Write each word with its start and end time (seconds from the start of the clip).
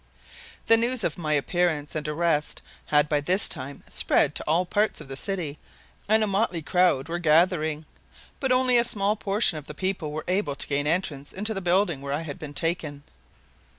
[Illustration: 0.65 0.65
Planet 0.65 0.65
of 0.65 0.65
Dubhe.] 0.65 0.67
The 0.67 0.89
news 0.89 1.03
of 1.13 1.17
my 1.21 1.33
appearance 1.35 1.95
and 1.95 2.07
arrest 2.07 2.61
had 2.87 3.07
by 3.07 3.21
this 3.21 3.47
time 3.47 3.83
spread 3.87 4.33
to 4.33 4.43
all 4.47 4.65
parts 4.65 4.99
of 4.99 5.07
the 5.09 5.15
city 5.15 5.59
and 6.09 6.23
a 6.23 6.25
motley 6.25 6.63
crowd 6.63 7.07
were 7.07 7.19
gathering, 7.19 7.85
but 8.39 8.51
only 8.51 8.77
a 8.77 8.83
small 8.83 9.15
portion 9.15 9.59
of 9.59 9.67
the 9.67 9.75
people 9.75 10.11
were 10.11 10.25
able 10.27 10.55
to 10.55 10.67
gain 10.67 10.87
entrance 10.87 11.31
into 11.31 11.53
the 11.53 11.61
building 11.61 12.01
where 12.01 12.13
I 12.13 12.21
had 12.21 12.39
been 12.39 12.55
taken. 12.55 13.03